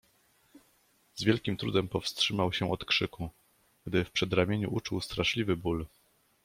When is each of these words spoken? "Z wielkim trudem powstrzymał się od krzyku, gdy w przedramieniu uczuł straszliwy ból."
"Z 1.15 1.23
wielkim 1.23 1.57
trudem 1.57 1.87
powstrzymał 1.87 2.53
się 2.53 2.71
od 2.71 2.85
krzyku, 2.85 3.29
gdy 3.87 4.05
w 4.05 4.11
przedramieniu 4.11 4.73
uczuł 4.75 5.01
straszliwy 5.01 5.55
ból." 5.57 5.85